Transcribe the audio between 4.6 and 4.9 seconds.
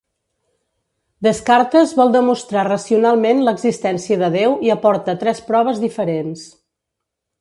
i